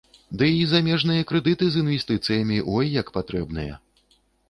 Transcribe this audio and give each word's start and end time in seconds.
Дый 0.41 0.53
замежныя 0.71 1.27
крэдыты 1.33 1.69
з 1.75 1.83
інвестыцыямі 1.85 2.57
ой 2.79 2.93
як 3.01 3.07
патрэбныя. 3.19 3.73